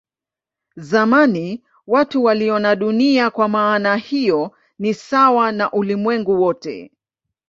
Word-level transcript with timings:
Zamani 0.77 1.63
watu 1.87 2.23
waliona 2.23 2.75
Dunia 2.75 3.29
kwa 3.29 3.47
maana 3.47 3.95
hiyo 3.97 4.51
ni 4.79 4.93
sawa 4.93 5.51
na 5.51 5.71
ulimwengu 5.71 6.41
wote. 6.41 6.91